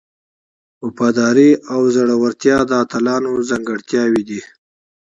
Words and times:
وفاداري 0.85 1.51
او 1.73 1.79
زړورتیا 1.95 2.57
د 2.69 2.71
اتلانو 2.83 3.31
ځانګړتیاوې 3.49 4.21
دي. 4.29 4.41